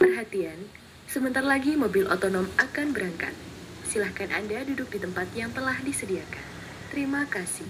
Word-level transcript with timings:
Perhatian, 0.00 0.56
sebentar 1.04 1.44
lagi 1.44 1.76
mobil 1.76 2.08
otonom 2.08 2.48
akan 2.56 2.96
berangkat. 2.96 3.36
Silahkan 3.84 4.32
Anda 4.32 4.64
duduk 4.64 4.88
di 4.88 4.96
tempat 4.96 5.28
yang 5.36 5.52
telah 5.52 5.76
disediakan. 5.84 6.40
Terima 6.88 7.28
kasih. 7.28 7.68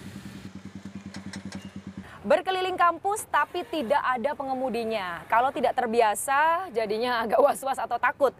Berkeliling 2.22 2.78
kampus 2.78 3.26
tapi 3.26 3.66
tidak 3.66 3.98
ada 3.98 4.38
pengemudinya. 4.38 5.26
Kalau 5.26 5.50
tidak 5.50 5.74
terbiasa 5.74 6.70
jadinya 6.70 7.26
agak 7.26 7.42
was-was 7.50 7.82
atau 7.82 7.98
takut. 7.98 8.30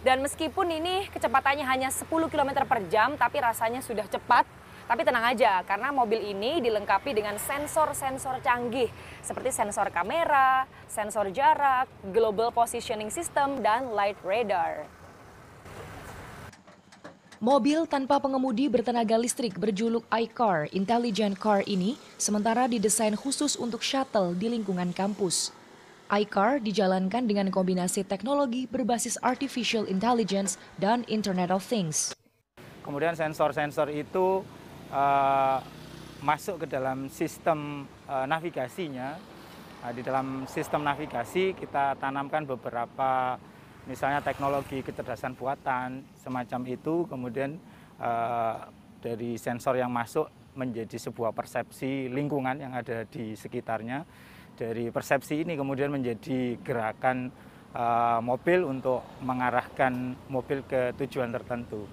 Dan 0.00 0.24
meskipun 0.24 0.72
ini 0.72 1.04
kecepatannya 1.12 1.68
hanya 1.68 1.92
10 1.92 2.08
km 2.08 2.64
per 2.64 2.88
jam 2.88 3.20
tapi 3.20 3.44
rasanya 3.44 3.84
sudah 3.84 4.08
cepat. 4.08 4.48
Tapi 4.86 5.02
tenang 5.02 5.34
aja 5.34 5.66
karena 5.66 5.90
mobil 5.90 6.22
ini 6.22 6.62
dilengkapi 6.62 7.10
dengan 7.10 7.34
sensor-sensor 7.42 8.38
canggih 8.38 8.86
seperti 9.18 9.50
sensor 9.50 9.90
kamera, 9.90 10.62
sensor 10.86 11.34
jarak, 11.34 11.90
global 12.14 12.54
positioning 12.54 13.10
system, 13.10 13.58
dan 13.66 13.90
light 13.90 14.14
radar. 14.22 14.86
Mobil 17.42 17.84
tanpa 17.84 18.16
pengemudi 18.16 18.64
bertenaga 18.70 19.18
listrik 19.20 19.60
berjuluk 19.60 20.08
iCar 20.08 20.72
Intelligent 20.72 21.36
Car 21.36 21.60
ini 21.68 22.00
sementara 22.16 22.64
didesain 22.64 23.12
khusus 23.12 23.60
untuk 23.60 23.84
shuttle 23.84 24.32
di 24.32 24.48
lingkungan 24.48 24.94
kampus. 24.96 25.52
iCar 26.06 26.62
dijalankan 26.62 27.26
dengan 27.26 27.50
kombinasi 27.50 28.06
teknologi 28.06 28.70
berbasis 28.70 29.18
artificial 29.20 29.84
intelligence 29.90 30.54
dan 30.78 31.02
Internet 31.10 31.50
of 31.50 31.66
Things. 31.66 32.14
Kemudian 32.86 33.18
sensor-sensor 33.18 33.90
itu 33.90 34.46
uh, 34.90 35.58
masuk 36.22 36.64
ke 36.64 36.66
dalam 36.66 37.06
sistem 37.12 37.84
uh, 38.08 38.26
navigasinya. 38.26 39.18
Nah, 39.82 39.92
di 39.94 40.02
dalam 40.02 40.48
sistem 40.50 40.82
navigasi 40.82 41.54
kita 41.54 41.94
tanamkan 42.00 42.42
beberapa 42.42 43.38
misalnya 43.86 44.18
teknologi 44.18 44.82
kecerdasan 44.82 45.38
buatan 45.38 46.02
semacam 46.18 46.60
itu, 46.66 47.06
kemudian 47.06 47.54
uh, 48.02 48.66
dari 48.98 49.38
sensor 49.38 49.78
yang 49.78 49.94
masuk 49.94 50.26
menjadi 50.56 50.96
sebuah 50.96 51.36
persepsi 51.36 52.10
lingkungan 52.10 52.58
yang 52.58 52.72
ada 52.74 53.04
di 53.06 53.36
sekitarnya. 53.36 54.02
Dari 54.56 54.88
persepsi 54.88 55.44
ini 55.44 55.52
kemudian 55.52 55.92
menjadi 55.92 56.56
gerakan 56.64 57.28
uh, 57.76 58.24
mobil 58.24 58.64
untuk 58.64 59.04
mengarahkan 59.20 60.16
mobil 60.32 60.64
ke 60.64 60.96
tujuan 60.96 61.28
tertentu. 61.28 61.84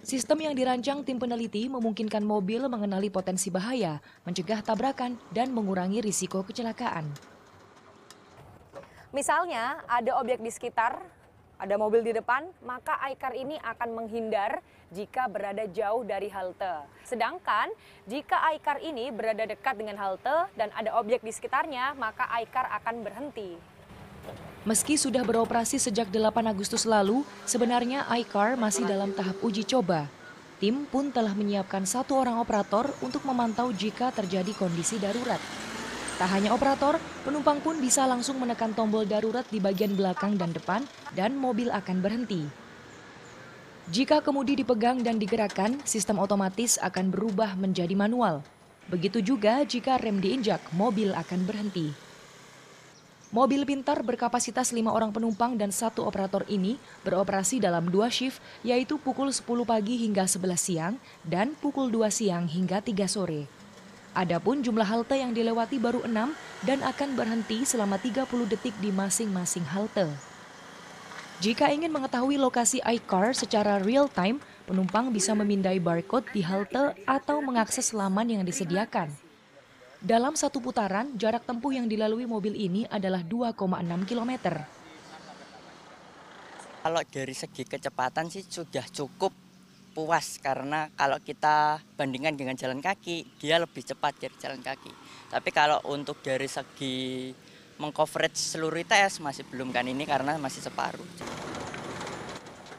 Sistem 0.00 0.40
yang 0.40 0.56
dirancang 0.56 1.04
tim 1.04 1.20
peneliti 1.20 1.68
memungkinkan 1.68 2.24
mobil 2.24 2.64
mengenali 2.72 3.12
potensi 3.12 3.52
bahaya, 3.52 4.00
mencegah 4.24 4.64
tabrakan, 4.64 5.20
dan 5.28 5.52
mengurangi 5.52 6.00
risiko 6.00 6.40
kecelakaan. 6.40 7.04
Misalnya 9.12 9.84
ada 9.84 10.16
objek 10.16 10.40
di 10.40 10.48
sekitar, 10.48 11.04
ada 11.60 11.74
mobil 11.76 12.00
di 12.00 12.16
depan, 12.16 12.48
maka 12.64 12.96
iCar 13.12 13.36
ini 13.36 13.60
akan 13.60 13.88
menghindar 13.92 14.64
jika 14.88 15.28
berada 15.28 15.68
jauh 15.68 16.00
dari 16.00 16.32
halte. 16.32 16.88
Sedangkan 17.04 17.68
jika 18.08 18.40
iCar 18.56 18.80
ini 18.80 19.12
berada 19.12 19.44
dekat 19.44 19.76
dengan 19.76 20.00
halte 20.00 20.48
dan 20.56 20.72
ada 20.80 20.96
objek 20.96 21.20
di 21.20 21.28
sekitarnya, 21.28 21.92
maka 22.00 22.24
iCar 22.40 22.72
akan 22.80 23.04
berhenti. 23.04 23.60
Meski 24.68 25.00
sudah 25.00 25.24
beroperasi 25.24 25.80
sejak 25.80 26.12
8 26.12 26.44
Agustus 26.44 26.84
lalu, 26.84 27.24
sebenarnya 27.48 28.04
iCar 28.20 28.60
masih 28.60 28.84
dalam 28.84 29.08
tahap 29.16 29.40
uji 29.40 29.64
coba. 29.64 30.04
Tim 30.60 30.84
pun 30.84 31.08
telah 31.08 31.32
menyiapkan 31.32 31.88
satu 31.88 32.20
orang 32.20 32.36
operator 32.36 32.92
untuk 33.00 33.24
memantau 33.24 33.72
jika 33.72 34.12
terjadi 34.12 34.52
kondisi 34.52 35.00
darurat. 35.00 35.40
Tak 36.20 36.28
hanya 36.36 36.52
operator, 36.52 37.00
penumpang 37.24 37.64
pun 37.64 37.80
bisa 37.80 38.04
langsung 38.04 38.36
menekan 38.36 38.76
tombol 38.76 39.08
darurat 39.08 39.48
di 39.48 39.56
bagian 39.56 39.96
belakang 39.96 40.36
dan 40.36 40.52
depan 40.52 40.84
dan 41.16 41.32
mobil 41.32 41.72
akan 41.72 42.04
berhenti. 42.04 42.44
Jika 43.88 44.20
kemudi 44.20 44.60
dipegang 44.60 45.00
dan 45.00 45.16
digerakkan, 45.16 45.80
sistem 45.88 46.20
otomatis 46.20 46.76
akan 46.84 47.08
berubah 47.08 47.56
menjadi 47.56 47.96
manual. 47.96 48.44
Begitu 48.92 49.24
juga 49.24 49.64
jika 49.64 49.96
rem 49.96 50.20
diinjak, 50.20 50.60
mobil 50.76 51.16
akan 51.16 51.48
berhenti. 51.48 52.09
Mobil 53.30 53.62
pintar 53.62 54.02
berkapasitas 54.02 54.74
lima 54.74 54.90
orang 54.90 55.14
penumpang 55.14 55.54
dan 55.54 55.70
satu 55.70 56.02
operator 56.02 56.42
ini 56.50 56.82
beroperasi 57.06 57.62
dalam 57.62 57.86
dua 57.86 58.10
shift, 58.10 58.42
yaitu 58.66 58.98
pukul 58.98 59.30
10 59.30 59.46
pagi 59.62 60.02
hingga 60.02 60.26
11 60.26 60.58
siang 60.58 60.94
dan 61.22 61.54
pukul 61.54 61.94
2 61.94 62.10
siang 62.10 62.50
hingga 62.50 62.82
3 62.82 63.06
sore. 63.06 63.46
Adapun 64.18 64.66
jumlah 64.66 64.82
halte 64.82 65.14
yang 65.14 65.30
dilewati 65.30 65.78
baru 65.78 66.02
6 66.02 66.66
dan 66.66 66.82
akan 66.82 67.14
berhenti 67.14 67.62
selama 67.62 68.02
30 68.02 68.26
detik 68.50 68.74
di 68.82 68.90
masing-masing 68.90 69.62
halte. 69.70 70.10
Jika 71.38 71.70
ingin 71.70 71.94
mengetahui 71.94 72.34
lokasi 72.34 72.82
iCar 72.82 73.30
secara 73.38 73.78
real 73.78 74.10
time, 74.10 74.42
penumpang 74.66 75.14
bisa 75.14 75.38
memindai 75.38 75.78
barcode 75.78 76.26
di 76.34 76.42
halte 76.42 76.98
atau 77.06 77.38
mengakses 77.38 77.94
laman 77.94 78.26
yang 78.26 78.42
disediakan. 78.42 79.29
Dalam 80.00 80.32
satu 80.32 80.64
putaran, 80.64 81.12
jarak 81.20 81.44
tempuh 81.44 81.76
yang 81.76 81.84
dilalui 81.84 82.24
mobil 82.24 82.56
ini 82.56 82.88
adalah 82.88 83.20
2,6 83.20 84.08
km. 84.08 84.32
Kalau 86.80 87.02
dari 87.04 87.36
segi 87.36 87.68
kecepatan 87.68 88.32
sih 88.32 88.40
sudah 88.40 88.80
cukup 88.88 89.28
puas 89.92 90.40
karena 90.40 90.88
kalau 90.96 91.20
kita 91.20 91.84
bandingkan 92.00 92.32
dengan 92.32 92.56
jalan 92.56 92.80
kaki, 92.80 93.36
dia 93.36 93.60
lebih 93.60 93.84
cepat 93.84 94.16
dari 94.16 94.32
jalan 94.40 94.64
kaki. 94.64 94.88
Tapi 95.28 95.50
kalau 95.52 95.76
untuk 95.92 96.24
dari 96.24 96.48
segi 96.48 97.28
mengcoverage 97.76 98.40
seluruh 98.40 98.80
ITS 98.80 99.20
masih 99.20 99.44
belum 99.52 99.68
kan 99.68 99.84
ini 99.84 100.08
karena 100.08 100.40
masih 100.40 100.64
separuh. 100.64 101.04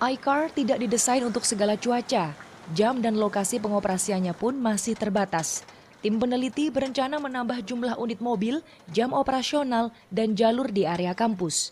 iCar 0.01 0.49
tidak 0.57 0.81
didesain 0.81 1.21
untuk 1.21 1.45
segala 1.45 1.77
cuaca. 1.77 2.33
Jam 2.73 2.97
dan 2.97 3.13
lokasi 3.13 3.61
pengoperasiannya 3.61 4.33
pun 4.33 4.57
masih 4.57 4.97
terbatas. 4.97 5.61
Tim 6.01 6.17
peneliti 6.17 6.73
berencana 6.73 7.21
menambah 7.21 7.61
jumlah 7.61 7.93
unit 8.01 8.17
mobil, 8.25 8.65
jam 8.89 9.13
operasional, 9.13 9.93
dan 10.09 10.33
jalur 10.33 10.73
di 10.73 10.89
area 10.89 11.13
kampus. 11.13 11.69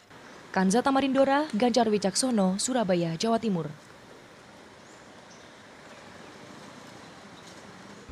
Kanza 0.53 0.85
Tamarindora, 0.85 1.50
Ganjar 1.57 1.90
Wicaksono, 1.90 2.62
Surabaya, 2.62 3.17
Jawa 3.17 3.41
Timur. 3.41 3.89